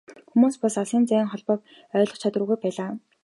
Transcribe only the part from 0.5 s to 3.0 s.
бас алсын зайн холбоог ойлгох чадваргүй байлаа.